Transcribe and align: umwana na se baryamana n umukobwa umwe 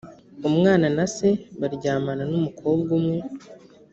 umwana 0.49 0.87
na 0.97 1.05
se 1.15 1.27
baryamana 1.59 2.23
n 2.31 2.33
umukobwa 2.39 2.89
umwe 2.99 3.17